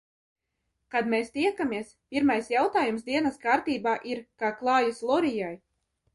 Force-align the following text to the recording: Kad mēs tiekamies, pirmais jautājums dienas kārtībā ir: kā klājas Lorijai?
Kad 0.95 1.11
mēs 1.13 1.29
tiekamies, 1.35 1.91
pirmais 2.15 2.49
jautājums 2.55 3.07
dienas 3.11 3.39
kārtībā 3.45 3.95
ir: 4.15 4.25
kā 4.43 4.53
klājas 4.65 5.05
Lorijai? 5.13 5.55